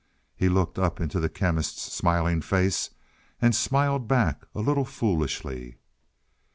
He 0.35 0.49
looked 0.49 0.79
up 0.79 0.99
into 0.99 1.19
the 1.19 1.29
Chemist's 1.29 1.93
smiling 1.93 2.41
face, 2.41 2.89
and 3.39 3.53
smiled 3.53 4.07
back 4.07 4.47
a 4.55 4.59
little 4.59 4.83
foolishly. 4.83 5.77